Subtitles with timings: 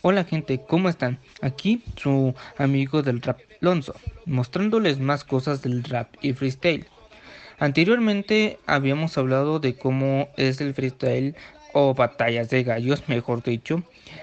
[0.00, 1.18] Hola gente, ¿cómo están?
[1.42, 3.94] Aquí su amigo del rap Lonzo,
[4.26, 6.86] mostrándoles más cosas del rap y freestyle.
[7.58, 11.36] Anteriormente habíamos hablado de cómo es el freestyle
[11.72, 13.82] o batallas de gallos, mejor dicho.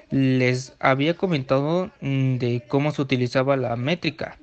[0.09, 4.37] Les había comentado mm, de cómo se utilizaba la métrica.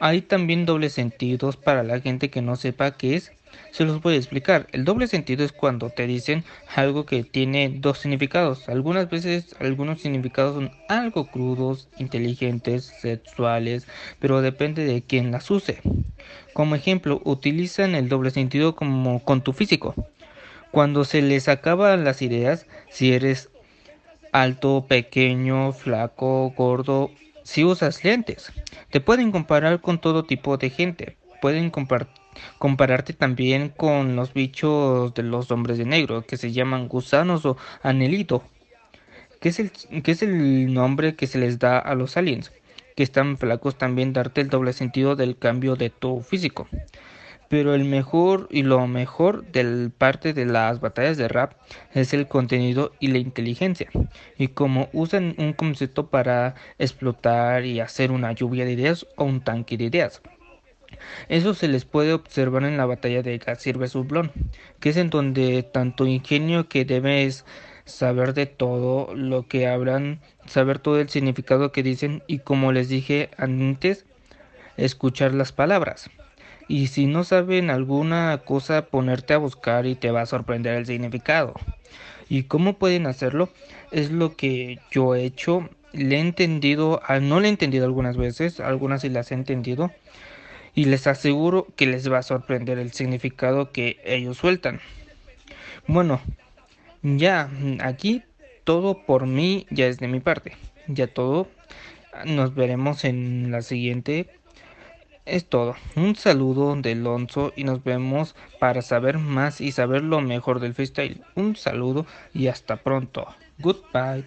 [0.00, 3.32] Hay también dobles sentidos para la gente que no sepa qué es
[3.70, 4.66] se los voy a explicar.
[4.72, 6.44] El doble sentido es cuando te dicen
[6.74, 8.68] algo que tiene dos significados.
[8.68, 13.86] Algunas veces algunos significados son algo crudos, inteligentes, sexuales,
[14.18, 15.80] pero depende de quién las use.
[16.52, 19.94] Como ejemplo, utilizan el doble sentido como con tu físico.
[20.70, 23.50] Cuando se les acaban las ideas, si eres
[24.32, 27.10] alto, pequeño, flaco, gordo,
[27.46, 28.52] si usas lentes.
[28.90, 31.16] Te pueden comparar con todo tipo de gente.
[31.40, 31.70] Pueden
[32.58, 37.56] compararte también con los bichos de los hombres de negro, que se llaman gusanos o
[37.82, 38.42] anelito,
[39.40, 39.70] que es el,
[40.02, 42.52] que es el nombre que se les da a los aliens,
[42.96, 46.66] que están flacos también darte el doble sentido del cambio de tu físico.
[47.48, 51.52] Pero el mejor y lo mejor del parte de las batallas de rap
[51.94, 53.88] es el contenido y la inteligencia.
[54.36, 59.40] Y como usan un concepto para explotar y hacer una lluvia de ideas o un
[59.40, 60.22] tanque de ideas.
[61.28, 64.32] Eso se les puede observar en la batalla de Gatsir vs Blon,
[64.80, 67.44] que es en donde tanto ingenio que debes
[67.84, 72.88] saber de todo lo que hablan, saber todo el significado que dicen y como les
[72.88, 74.04] dije antes,
[74.76, 76.10] escuchar las palabras.
[76.68, 80.86] Y si no saben alguna cosa, ponerte a buscar y te va a sorprender el
[80.86, 81.54] significado.
[82.28, 83.50] ¿Y cómo pueden hacerlo?
[83.92, 85.68] Es lo que yo he hecho.
[85.92, 89.92] Le he entendido, no le he entendido algunas veces, algunas sí las he entendido
[90.76, 94.80] y les aseguro que les va a sorprender el significado que ellos sueltan.
[95.86, 96.20] Bueno,
[97.02, 97.48] ya
[97.80, 98.22] aquí
[98.64, 100.52] todo por mí ya es de mi parte.
[100.86, 101.48] Ya todo.
[102.26, 104.28] Nos veremos en la siguiente.
[105.26, 105.74] Es todo.
[105.96, 110.72] Un saludo de Alonso y nos vemos para saber más y saber lo mejor del
[110.72, 111.22] freestyle.
[111.34, 113.26] Un saludo y hasta pronto.
[113.58, 114.24] Goodbye.